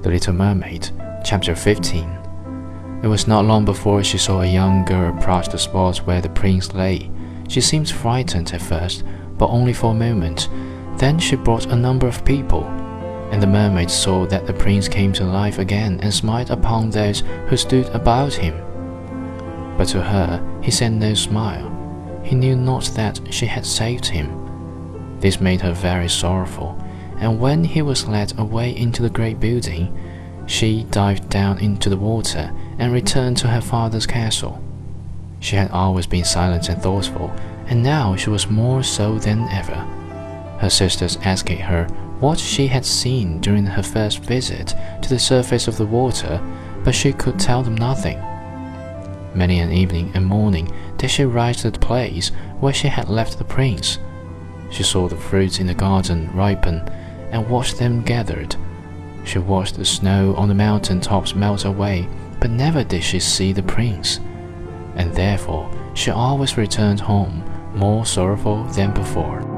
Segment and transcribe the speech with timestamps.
[0.00, 0.90] The Little Mermaid,
[1.24, 3.00] Chapter 15.
[3.02, 6.28] It was not long before she saw a young girl approach the spot where the
[6.28, 7.10] prince lay.
[7.48, 9.02] She seemed frightened at first,
[9.36, 10.50] but only for a moment.
[10.98, 12.62] Then she brought a number of people,
[13.32, 17.24] and the mermaid saw that the prince came to life again and smiled upon those
[17.48, 18.54] who stood about him.
[19.76, 21.74] But to her he sent no smile.
[22.22, 25.18] He knew not that she had saved him.
[25.18, 26.77] This made her very sorrowful,
[27.20, 29.96] and when he was led away into the great building,
[30.46, 34.62] she dived down into the water and returned to her father's castle.
[35.40, 37.30] She had always been silent and thoughtful,
[37.66, 39.86] and now she was more so than ever.
[40.60, 41.84] Her sisters asked her
[42.20, 46.40] what she had seen during her first visit to the surface of the water,
[46.82, 48.18] but she could tell them nothing.
[49.34, 53.38] Many an evening and morning did she rise to the place where she had left
[53.38, 53.98] the prince.
[54.70, 56.88] She saw the fruits in the garden ripen
[57.30, 58.56] and watched them gathered.
[59.24, 62.08] She watched the snow on the mountain tops melt away,
[62.40, 64.20] but never did she see the prince,
[64.96, 69.57] and therefore she always returned home more sorrowful than before.